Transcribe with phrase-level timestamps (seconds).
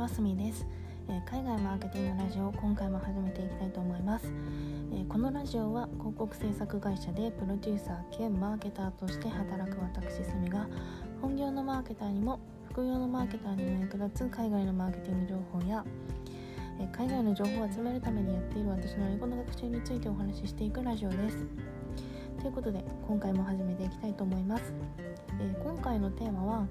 [0.00, 0.66] はすみです、
[1.10, 4.32] えー、海外マーケティングラジオを今回も始めていきたいと思います、
[4.94, 10.66] えー、このラジオは広告制作会社でプロデューサー兼マーケターとして働く私すみが
[11.20, 12.40] 本業のマーケターにも
[12.70, 15.84] 副業のマーケターにも役立つ海外のマーケティング情報や
[16.80, 21.46] え海外の情報を集めるためにやっている私の英語の学習についてお話ししていくラジオです。
[22.40, 24.72] ということで今回も始めていきたいと思います、
[25.42, 26.66] え、今回のテーマは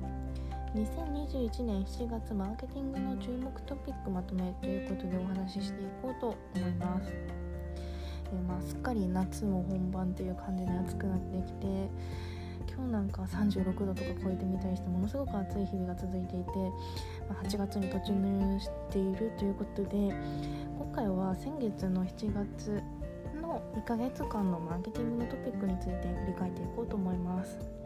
[0.75, 11.65] 2021年7月マーケティングの注目トピックまとめということでお話ししていこうと思います、えー、まあ、すっかり夏も本番という感じで暑くなってきて
[12.71, 16.49] 今日なんか36度とか超えてみたりしてものすごく暑い日々が続いていて、
[17.27, 19.89] まあ、8月に突入しているということで
[20.77, 22.83] 今回は先月の7月
[23.41, 27.78] の2ヶ月間のマーケティングのトピックについて振り返っていこうと思います。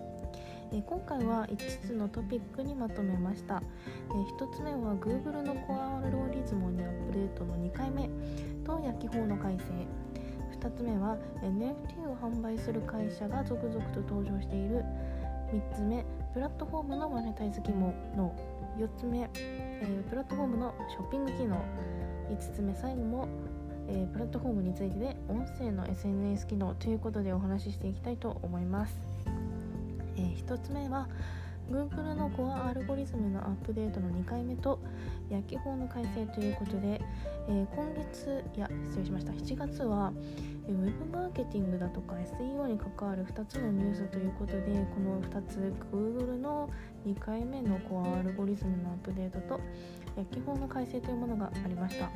[0.75, 3.61] え今回は5つのトピックにまとめました、
[4.09, 8.09] え1つ目は Google のコアアルゴリズムにアップデートの2回目。
[8.65, 9.63] と焼き法の改正。
[10.57, 14.83] 2つ目は NFT を販売する会社が続々と登場している。
[15.53, 18.33] 3つ目プラットフォームのマネタイズ機能の
[18.79, 21.63] 4つ目、えー、プラットフォームのショッピング機能。
[22.31, 23.27] 5つ目最後も
[23.85, 28.97] えー、プラットフォームについてで音声の SNS 機能ということでお話ししていきたいと思います、
[30.17, 31.07] えー、1つ目は
[31.71, 34.79] Google のコアアルゴリズムのアップデートの2回目と
[35.29, 37.01] 薬機法の改正ということで、
[37.47, 39.31] えー、今月いや失礼しました。
[39.31, 40.11] 7月は
[40.67, 44.61] Web マーケティングだとか SEO に関わる2つのニュースということで
[44.93, 46.69] この2つ Google の
[47.05, 49.61] 2回目のコアアルゴリズムのアップデートと
[50.15, 52.09] 薬機法の改正というものがありました。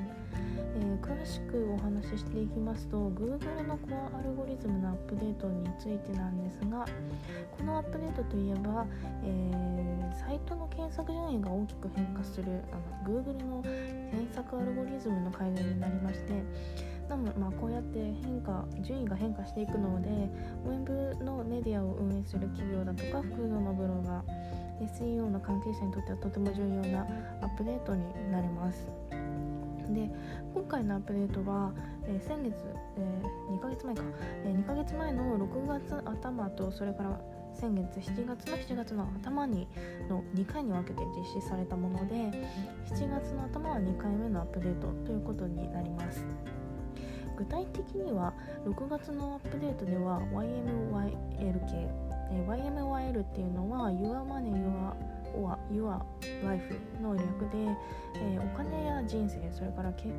[0.79, 6.85] えー、詳しくお話ししていきますと Google のコアアルゴリズムのアップデートについてなんですが
[7.57, 8.85] このアップデートといえば、
[9.23, 16.43] えー、サイトの検索順位が大きく変化するあの Google の検索アルゴリズムの改善になりまして
[17.09, 20.09] なのまあ、こうやって変化順位が変化していくので
[20.65, 27.07] ウェブのメディアを運営する企業だとか複数のブロガー SEO の関係者にとってはとても重要な
[27.41, 28.87] アップデートになります。
[29.93, 30.09] で
[30.53, 31.71] 今回のアップデートは、
[32.03, 32.53] えー、先月、
[32.97, 34.01] えー、2ヶ月前か、
[34.43, 37.21] えー、2ヶ月前の6月頭とそれから
[37.53, 39.67] 先月7月の7月の頭に
[40.09, 46.25] の2回に分けて実施されたもので7月の頭は2回目のアップデートということになります
[47.37, 48.33] 具体的には
[48.65, 51.87] 6月のアップデートでは YMYL 系、
[52.31, 56.01] え YMYL っていうのは Your Money Your or Your
[56.43, 57.57] Life の略で、
[58.15, 60.11] え、お金や人生それから健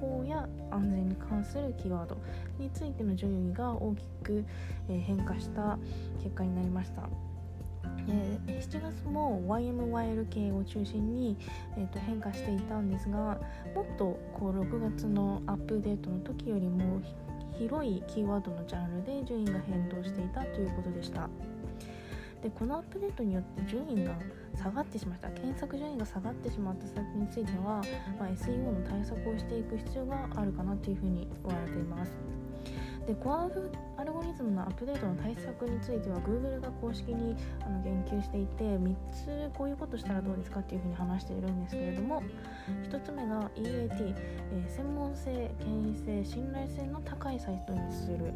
[0.00, 2.16] 康や安全に関するキーワード
[2.58, 4.44] についての順位が大きく、
[4.88, 5.78] え、変化した
[6.22, 7.31] 結果になりました。
[8.08, 11.36] えー、7月も YMYL 系を中心に、
[11.76, 13.38] えー、と変化していたんですが
[13.74, 17.00] もっとこう6月のアップデートの時よりも
[17.58, 21.28] 広いキーワードのジャンルで順位が変動していたということでした。
[22.42, 24.18] でこのアップデートによって順位が
[24.56, 27.82] 下がってしまった検索順位が下がってしまったサイトについては、
[28.18, 32.10] まあ、SEO の対策をしていく必要があるかなというふうに言われています
[33.06, 33.48] でコア
[33.96, 42.22] アルゴリズムのアップデートの対策については Google が公式にあの言及していて3つこういうことしたらどうですかっていうふうに話しているんですけれども
[42.90, 48.32] 1つ目が EAT、えー、専門性権威性信頼性の高いサイトにする。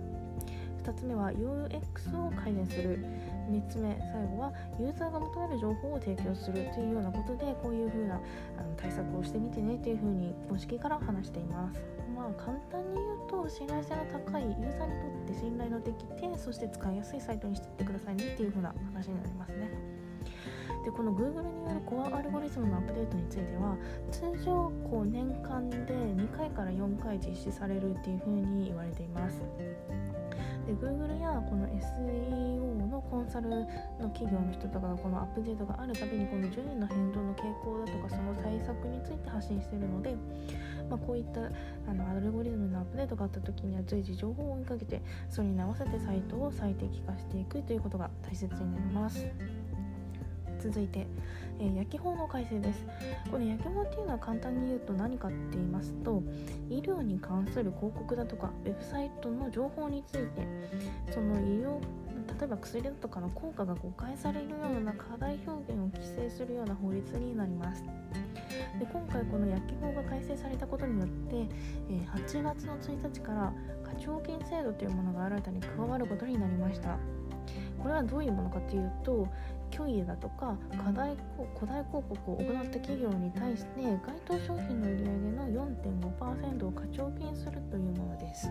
[0.86, 3.04] 2つ目は UX を改善する。
[3.50, 6.68] 3つ目最後はユーザーが求める情報を提供する。
[6.74, 8.18] というようなことでこういうふうなあ
[8.62, 11.95] の対策をしてみてねというふうに公式から話しています。
[12.16, 19.70] まあ簡単に言うと信頼性の高いユーザーにとって信頼のできてそして使いやすいサイトにしていってくださいねっていう風な話になりますね。
[20.84, 23.76] でこの Google によるコアアルゴリズムのアップデートについては
[24.10, 29.42] 通常こう年間で2回から4回実施されるっていう風に言われています。
[30.66, 33.64] で Google やこの SEO のコンサルの
[34.12, 40.16] 企業の人とかがこのアップデートがあるたびにこの順位の変動の傾向だとかその対策について発信しているので、
[40.90, 41.40] まあ、こういった
[41.88, 45.00] あのアルゴリズムのアップデートがあった時には随時情報を追いかけて
[45.30, 49.24] それに合わせてサイトを最適化していくということが大切になります。
[50.60, 51.06] 続いて、
[51.58, 52.84] えー、焼き法の改正です。
[53.30, 56.22] この焼き法っていうのは簡単に言うと何かって言いますと
[56.70, 60.46] 医療に関する広告だとかウェブサイトの情報について
[61.12, 61.80] その医療
[62.38, 67.82] 例えば薬だとかの効果が誤解されるような課題表現を規制するような法律になります。
[68.78, 71.36] で今回この薬機法が改正されたことによって、
[71.90, 73.52] え、8月の1日から
[73.84, 76.98] 課徴金制度というものが新たに加わることになりました。
[77.78, 79.28] これはどういうものかというと
[79.70, 81.16] 虚偽だとか課題
[81.58, 85.66] 古代広告を行った企業に対して該当商品の売上の
[86.18, 88.50] 4.5%を課徴金するというものです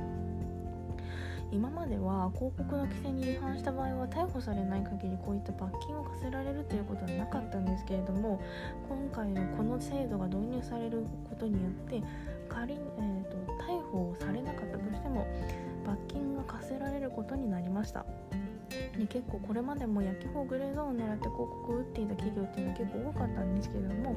[1.51, 8.41] 今までは広告の規制に違反した場合は逮捕されない限りこういった罰金を課せられるということはなかったんですけれども
[8.89, 12.03] 今回のこの制度が導入されることによって
[12.49, 15.25] 仮に、えーと、逮捕されなかったとしても
[15.85, 18.05] 罰金が課せられることになりました。
[18.97, 24.15] で結構これまでも焼き法グレーゾーンを狙って広告を打っていた企業っていうのは結構多かったんですけれども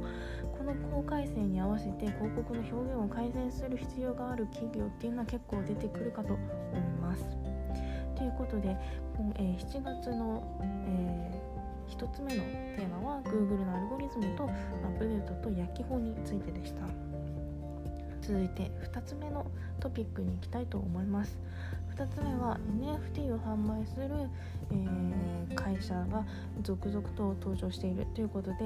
[0.57, 6.43] この法改正に合わせて広告の表現を改善する必要がある企業っていうのは結構出てくるかと思
[6.77, 7.25] います。
[8.17, 8.77] ということで、
[9.37, 17.09] えー、7月の、えー、1つ目のテーマは Google のアルゴリズムとアップデートと焼き法についてでした。
[18.21, 19.51] 続いて2つ目の
[19.81, 21.39] トピックに行きたいと思います。
[21.99, 24.09] 2つ目は NFT を販売する、
[24.71, 26.25] えー、会社が
[26.63, 28.57] 続々と登場しているということで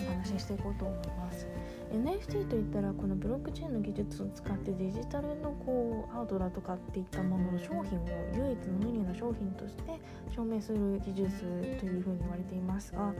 [0.00, 1.48] お話ししていこうと思います
[1.92, 10.00] NFT といったらこのブロックチェーンの技術を使ってデジタルのこうアートだとかっていったものの商品を唯一無二の商品として
[10.34, 11.40] 証明する技術
[11.80, 13.12] というふうに言われていますが、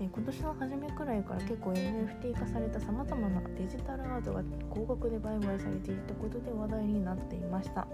[0.00, 7.86] え、今年の初めくらいから結構 NFT 化されたさまざまなデジタルアートが高額で売買されていたことで話題になっていました。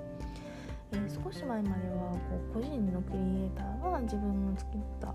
[0.94, 5.14] えー、少し前まではこう個人のクリエイターが自分の作った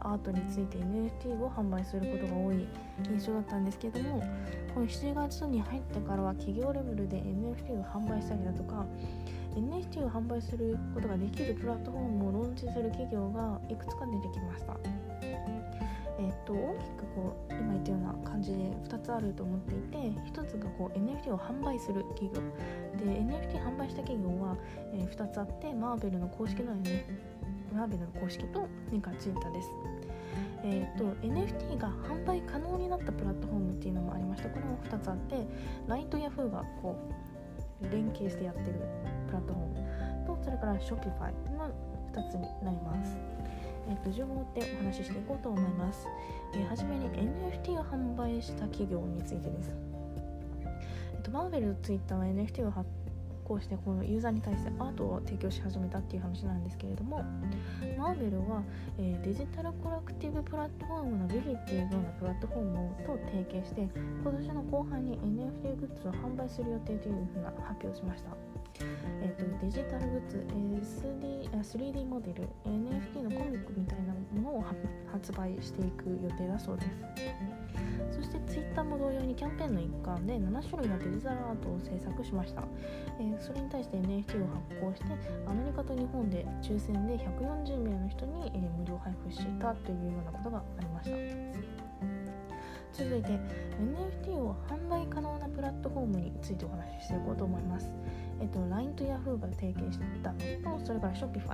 [0.00, 2.68] アートについて NFT を販売することが多い
[3.10, 4.22] 印象だったんですけども
[4.72, 8.86] この7月に入ってからは企業レベルで NFT を販売したりだとか
[9.56, 15.55] NFT を販売することができるプラットフォームをローンチする企業がいくつか出てきました。
[16.18, 18.56] えっと、大きくこう今言ったような感じで
[18.88, 19.98] 2つあると思っていて
[20.32, 22.40] 1つがこう NFT を販売する企業
[22.98, 24.56] で NFT 販売した企業は、
[24.94, 27.06] えー、2つあってマーベルの公式の、ね、
[27.74, 29.68] マーベルの公式と年間ツイッタです。
[30.64, 35.46] えーと、NFT が販売可能になったプラットフォームっていうのもありましたこれも2つあって
[35.86, 36.96] LINE と Yahoo がこ
[37.80, 38.80] う連携してやってる
[39.28, 41.70] プラットフォームとそれから Shopify の
[42.12, 43.16] 2つになります。
[43.88, 46.06] えーと、順を追ってお話ししていこうと思います。
[46.54, 49.70] えー、はじめに NFT を販売した企業についてです。
[51.14, 52.88] えーと、マーベルツイッターは NFT を発
[53.46, 57.24] 行してこのユーザーに対してアートを提供し始めたっていう話なんですけれども
[57.96, 58.62] マーベルは、
[58.98, 63.88] えー、デジタルコラクティブプラットフォームのビリっていうようなプラットフォームと提携して
[64.22, 68.55] 今年の後半に NFT グッズを販売する予定というふうな発表をしました。
[69.22, 70.44] えーと、デジタルグッズ、
[71.10, 74.64] SD、3D モデル NFT のコミックみたいなものを
[75.12, 76.88] 発売していく予定だそうです。
[78.10, 82.62] そして Twitter も同様にキャンペーンの一環で7種類のデジタルアートを制作しました、
[83.20, 85.06] えー、それに対して NFT を発行して
[85.46, 91.16] アメリカと日本で抽選で140名の人に、えー、無料配布したというようなことがありました。
[92.92, 93.28] 続いて
[93.78, 97.90] NFT を販売可能なプラットフォームについてお話ししていこうと思います。
[98.40, 100.32] えっと、LINE と Yahoo が提携した。
[100.68, 101.48] のとそれから Shopify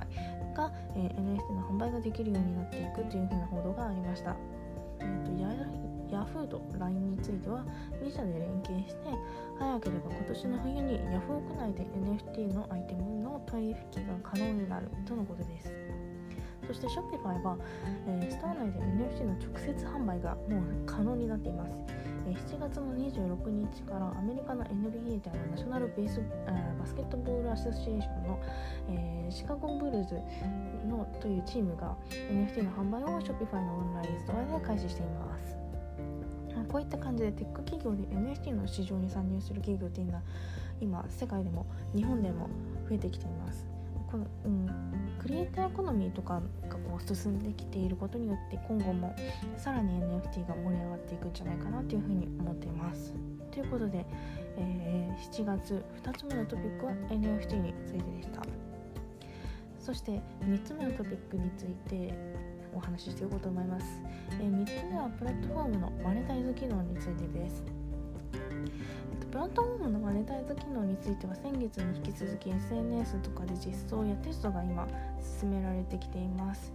[0.55, 4.35] が、えー、NFT の販売ができるようになっていくというふうな報道がありました、
[4.99, 5.31] えっと、
[6.13, 7.65] Yahoo と LINE については
[8.01, 8.95] 2社で連携して
[9.59, 15.71] 早ければ今年の冬に Yahoo 国内で NFT のアイテムの取引が可能になるとのことです。
[16.67, 17.57] そして Shopify は、
[18.07, 22.02] えー、ストア内で NFT の直接販売がもう可能になっています。
[22.31, 26.21] 7月の26日からアメリカの NBA であるナショナルベース
[26.79, 28.39] バスケットボールアソシエーションの、
[28.89, 30.15] えー、シカゴブルーズ
[30.87, 35.57] のというチームが NFT の販売を Shopify のオンラインストアで開始しています。
[36.69, 40.21] こういった感じでテック企業で NFT の市場に参入する企業っていうのは
[40.79, 41.65] 今世界でも
[41.95, 42.49] 日本でも
[42.89, 43.67] 増えてきています。
[44.09, 44.65] この、うん、
[45.23, 49.15] クリエイターエコノミーとかがこう進んできていることによって今後も
[49.55, 53.13] さらに NFT が盛り上がっていくんじゃないかなというふうに思っています。
[53.49, 54.05] ということで、
[54.57, 58.41] えー、7月2つ目のトピックは NFT についてでした。
[59.79, 62.13] そして3つ目のトピックについて
[62.75, 64.01] お話ししていこうと思います。
[64.41, 67.63] えー、3つ目はプラットフォームのマネタイズ機能についてです。
[69.33, 74.87] プラットフォームのマネタイズ機能については先月に引き続き SNS とかで実装やテストが今
[75.41, 76.71] 進められてきています。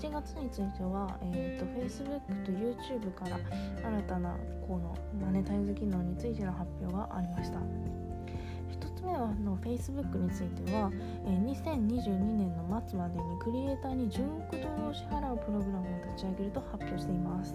[0.00, 3.38] 7月については、えーと、Facebook と YouTube から
[3.84, 4.36] 新たな
[4.66, 7.60] このマネタイズ機能についての発表がありました。
[7.60, 10.90] 1つ目はの Facebook については、
[11.24, 17.54] え、2022年の末までにクリエイターに10億ドルを支払うプログラムを立ち上げると発表しています。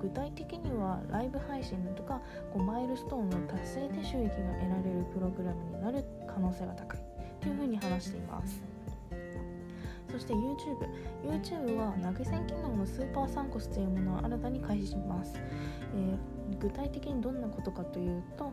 [0.00, 2.20] 具体的にはライブ配信だとか
[2.52, 7.00] こうマイルストーンの達成で収益が得られるプログラムになる可能性が高い。
[7.40, 8.60] というふうに話しています。
[10.10, 10.86] そして YouTube
[11.24, 15.34] YouTube は投げ銭機能のスーパーサンコスというものを新たに開始します、
[15.94, 18.52] えー、具体的にどんなことかというと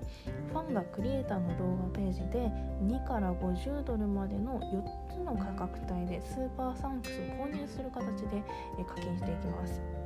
[0.52, 2.52] ファンがクリエイターの動画ページで
[2.84, 8.44] 2から50ドルまでの4つの価格帯でスーパーサンクスを購入する形で
[8.86, 10.03] 課金していきます。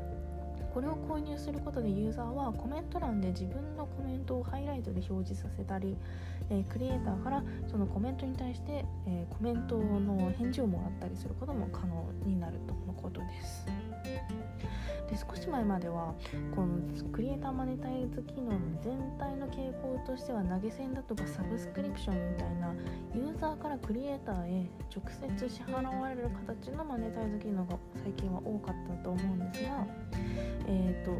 [0.77, 5.97] これを購入することでユーザーはコメント欄で自分のコメントをハイライトで表示させたり、
[6.51, 13.65] え、クリエイターからそのコメントに対して、え、コメントの返事をもらったりすることも可能になるとのことです。
[15.09, 16.13] で少し前までは
[16.53, 16.79] この
[17.13, 22.73] クリエイターマネタイズ機能の全体の傾向としては投げ銭だとかサブスクリプションみたいな
[23.15, 25.03] ユーザーからクリエイターへ直
[25.39, 29.87] 接支払われる形のマネタイズ機能が最近は多かったと思うんですが、
[30.67, 31.11] えーと、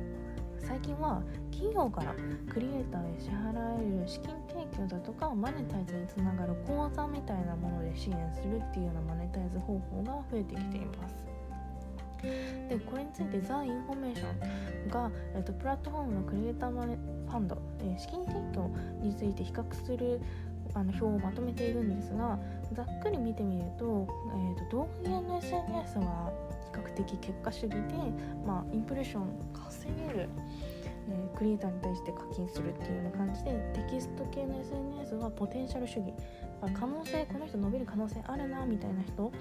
[0.59, 2.13] 最近は企業から
[2.51, 11.26] クリエイターへ支払える資金提供だとかマネタイズにつながる口座みたいなもので支援するっていうようなマネタイズ方法が増えてきています。
[12.21, 18.71] でこれについてザ・インフォメーションが、えーと、プラットフォームのクリエイターマネファンド、えー、資金提供
[19.01, 20.21] について比較する
[20.73, 22.37] あの表をまとめているんですが
[22.73, 24.07] ざっくり見てみると,、
[24.57, 26.31] えーと、動画系の SNS は
[26.73, 27.79] 比較的結果主義で、
[28.45, 30.29] まあ、インプレッション稼げる
[31.09, 36.13] えー、クリエイターに対して課金するっていうような感じでテキスト系の SNS はポテンシャル主義。
[36.73, 39.31] 可能性この人伸びる可能性あるなみたいな人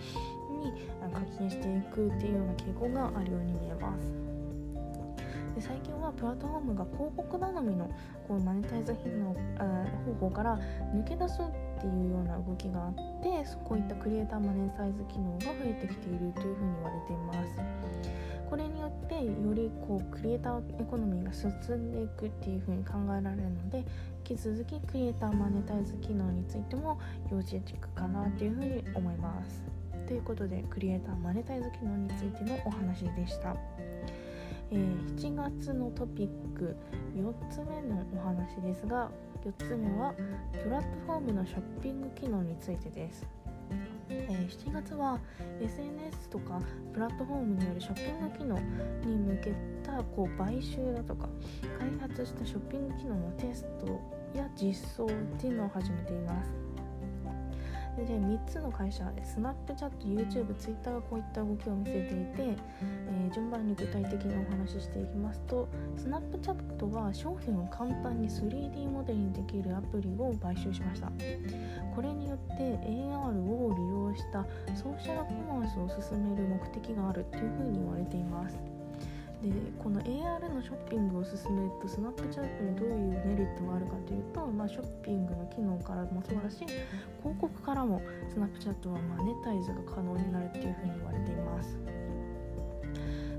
[0.66, 0.72] に
[1.12, 4.26] 課金していくっていうような傾向があるように見えます。
[5.56, 7.88] で最近はプラットフォームが広告頼みの
[8.28, 9.34] こうマネタイズ品の
[10.04, 10.58] 方法から
[10.94, 17.96] 抜け出すっていうような動きがあってこういったクリエイターマネタイズ機能が増えてきているというふうに言われています。
[18.48, 23.78] これによってよりこうクリエイターエコノミーが進んでいくっていうふうに考えられるので
[24.28, 26.98] 引き続きクリエイターマネタイズ機能についても
[27.32, 29.75] 要チェックかなというふうに思います。
[30.06, 33.56] ということでクリエイターマネタイズ機能についてのお話でした。
[34.70, 36.76] えー、7月のトピック
[37.14, 39.10] 4つ目のお話ですが
[39.44, 40.12] 4つ目は
[40.52, 43.26] プラットフォームのショッピング機能についてです。
[44.08, 45.18] え、7月は
[45.60, 46.60] SNS とか
[46.92, 48.58] プラットフォームによるショッピング機能
[49.04, 49.52] に向け
[49.84, 51.28] たこう買収だとか
[51.78, 54.00] 開発したショッピング機能のテスト
[54.36, 55.08] や実装っ
[55.40, 56.75] ていうのを始めています。
[58.04, 71.10] で3つの会社スナップチャット YouTube、Twitter がこういった動きを見せていて、えー、順番に具体的にお話ししていきますとスナップチャットは商品を簡単に 3D モデルにできるアプリを買収しました。
[71.94, 78.75] これによって AR を利用したソーシャルコマースを進める目的があるというふうに言われています。
[79.42, 86.56] でこの AR のショッピングを進めるとスナップチャットにどういうメリットがあるかというと、まあ、ショッピングの機能からもそうだし
[87.20, 88.00] 広告からも
[88.32, 91.78] スナップチャットはマネタイズが可能になるっていうふうに言われています。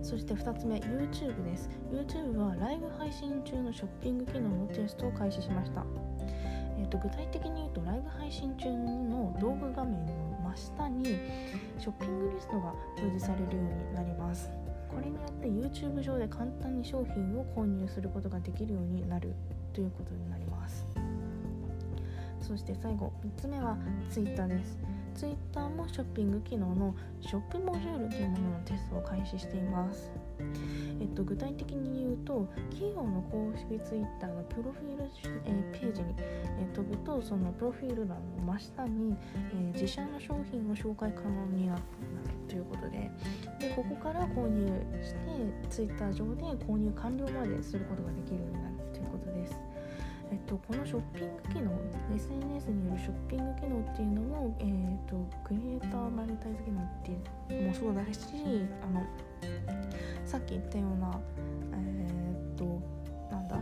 [0.03, 1.69] そして2つ目 YouTube です。
[1.91, 5.83] YouTube はライブ配信中のショッピング機能のテストを開始しました。
[6.79, 10.13] えーと、具体的に言うとライブ配信中の動画画面の
[10.43, 11.03] 真下に
[11.77, 14.49] ショッピングリストが表示されるようになります。
[14.97, 19.35] これによって YouTube 上で簡単に商品を購入することができるようになる
[19.71, 20.87] ということになります。
[22.41, 23.77] そして最後3つ目は
[24.09, 24.79] Twitter です。
[25.13, 30.09] Twitter もショッピング機能のショップモジュールというもののテストを開始しています。
[30.99, 35.09] えっと、具体的に言うと企業の公式 Twitter のプロフィール、
[35.45, 39.15] えー、ページに、えー、飛ぶとそのプロフィール欄の真下に、
[39.53, 41.81] えー、自社の商品を紹介可能になる
[42.47, 43.11] ということで
[43.59, 44.67] でここから購入
[45.03, 45.17] して
[45.69, 49.59] Twitter 上で購入完了まですることができるようになるということです。
[50.31, 51.71] えっと、このショッピング機能
[52.13, 57.11] SNS によるショッピング機能っていうのも、えーと、クリエイターマネタイズ機能って
[57.53, 59.05] いうのもそうだしあの
[60.27, 61.19] さっき言ったような
[61.71, 62.65] えっ、と
[63.31, 63.57] なんだ、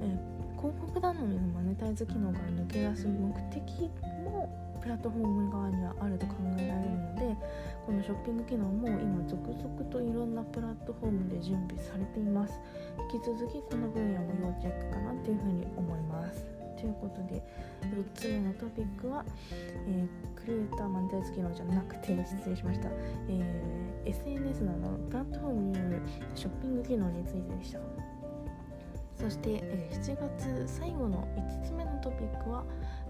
[0.00, 3.90] えー、広告頼みのマネタイズ機能から抜け出す目的
[4.24, 4.48] も
[4.80, 7.36] プラットフォーム側にはあると考えられるので
[7.84, 12.58] このショッピング機能も今続々といろんなプラットフォームで準備されています。
[13.12, 16.55] 引き続きこの分野も要チェックかなというふうに思います。
[16.76, 17.42] ということで
[17.82, 19.24] 4つ目のトピックは、
[19.88, 22.88] えー、クリエイターマネタイズ機能じゃなくて失礼しました、
[23.28, 26.02] えー、SNS などのプラットフォームによる
[26.34, 27.80] ショッピング機能についてでした
[29.16, 32.64] そして、えー、7月最後の5つ目のトピックは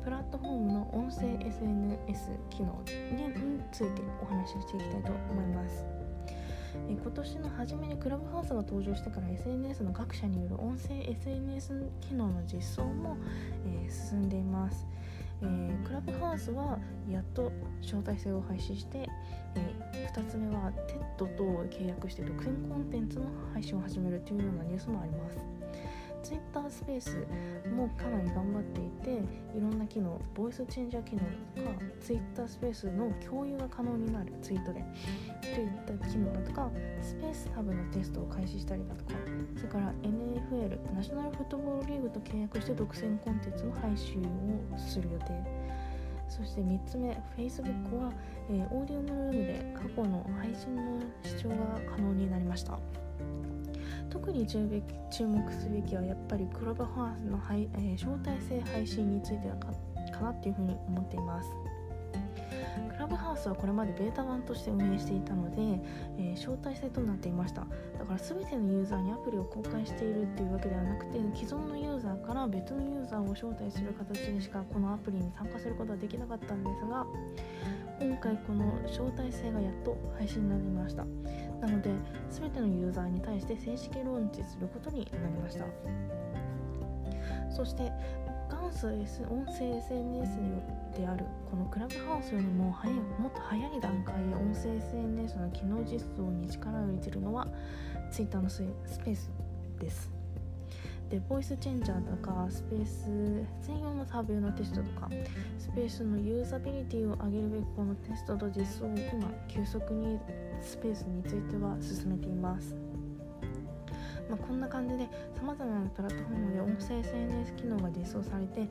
[0.05, 6.06] プラットフォームの音声 SNS 機能についてお話ししていきたいと思います。
[6.89, 13.17] え今年の初めにクラブハウスが登場してから SNS の各社による音声 SNS 機能の実装も、
[13.67, 14.87] えー、進んでいます。
[15.43, 16.79] えー、クラブハウスは
[17.11, 17.53] やっと
[17.83, 19.07] 招待制を廃止して、
[19.55, 20.73] えー、2つ目は
[21.19, 25.56] TED と契約して独占コンテンツの配信を始めるというようなニュースもあります。
[26.27, 27.25] ツイッタースペース
[27.71, 29.11] もかなり頑張っていて
[29.57, 31.21] いろんな機能ボイスチェンジャー機能
[31.55, 34.85] とかツイッタースペースの共有が可能になるツイートで
[35.41, 36.69] といった機能だとか
[37.01, 39.13] スペースタブのテストを開始したりだとか
[39.55, 44.21] それから NFL ナショナルフットボールリーグと契約して独占コンテンツの配信
[44.75, 45.27] をする予定。
[46.29, 48.13] そして3つ目 Facebook は、
[48.51, 51.57] えー、オーディオムルームで過去の配信の視聴が
[51.89, 52.81] 可能になりました。
[54.11, 54.59] 特に注
[55.27, 59.67] 目すべきはやっぱりクラブハウスの、えー、招待制配信についてか
[60.13, 61.51] かなっていうふうに思っています。
[62.93, 65.81] クラブハウスはこれまでベータ版として運営していたので、
[66.19, 67.67] えー、招待制となっていました。
[67.99, 77.07] だから全てのユーザーにアプリを公開しているっていうわけではなくて既存のユーザーから別のユーザーを招待する形でしかこのアプリに参加することはできなかったんですが
[78.01, 81.05] 今回この招待制がやっと配信になりました。
[81.61, 81.91] なので
[82.31, 85.65] 全てのユーザーに対して正式ローンチすることになりました。
[87.51, 87.91] そして
[88.51, 90.39] 元祖、S、音声 SNS
[90.97, 97.47] であるこのクラブハウスよりも早いもっと早い段階で音声 SNS の機能実装に力を入れているのは
[98.13, 98.63] Twitter のス
[99.05, 99.31] ペース
[99.81, 100.16] です。
[101.11, 103.05] でボイスチェンジャーとかスペース
[103.65, 105.09] 専用のタブのテストとか
[105.59, 110.19] スペースのユーザビリティを上げるべくこのテストと実装を今急速に
[110.61, 112.75] スペースについては進めています、
[114.29, 115.05] まあ、こんな感じで
[115.37, 118.69] さまざまなプラットフォームで音声 SNS 機能が実装されて、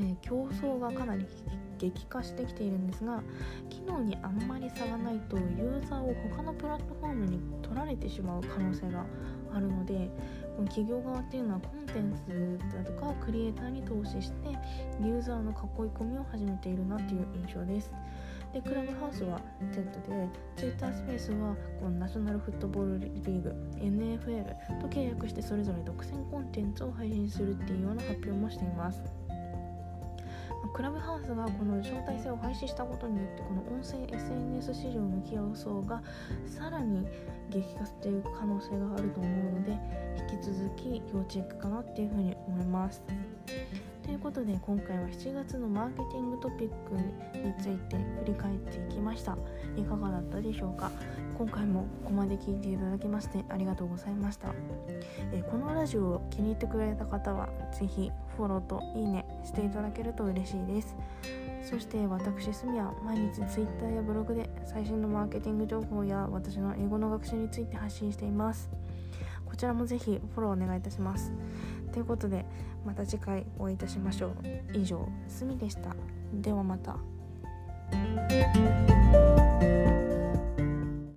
[0.00, 1.26] えー、競争がかなり
[1.78, 3.22] 激化してきているんですが
[3.68, 9.04] 機能にあんまり差がないとユーザーを他のプラットフォームに取られてしまう可能性が
[9.54, 10.10] あるので
[10.64, 14.48] 企業側っていうのはコンテンツだとかクリエイターに投資して
[15.00, 17.92] ユーザーの囲い込みを始めているなっていう印象です。
[18.52, 29.25] でクラブハウスは Z で Twitter スペースはこのナショナルフットボールリーグ NFL と契約してそれぞれ独占コンテンツを配信するっていうような発表もしています。
[30.76, 36.02] クラブハウスがこの招待制を廃止したことによってこの音声 SNS 市場の競争が
[36.44, 37.06] さらに
[37.48, 39.72] 激化していく可能性があると思うので
[40.30, 43.02] 引き続き要チェックかなっていうふうに思います。
[44.02, 46.94] ということで今回は7月のマーケティングトピック
[47.38, 49.36] について振り返っていきました
[49.76, 50.92] いかがだったでしょうか？
[51.38, 54.48] 今回もここまで聞いていただきましてありがとうございました、
[55.32, 60.96] えこのラジオを気に入ってくれた方は是非フォローといいねしていただけると嬉しいです。
[61.62, 68.70] そして私すみは毎日 Twitter やブログで最新のマーケティング情報や私の英語の学習について発信しています。
[69.44, 71.32] こちらもぜひフォローお願いいたします。
[71.92, 72.46] ということで
[72.84, 74.34] また次回お会いいたしましょう。
[74.74, 75.94] 以上すみでした。
[76.32, 76.96] ではまた。